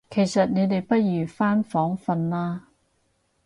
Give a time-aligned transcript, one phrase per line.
[0.09, 2.69] 其實你哋不如返房訓啦